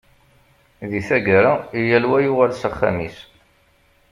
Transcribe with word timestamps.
Di 0.89 0.99
taggara, 1.07 1.53
yal 1.89 2.05
wa 2.09 2.17
yuɣal 2.25 2.53
s 2.55 2.63
axxam-is. 2.69 3.17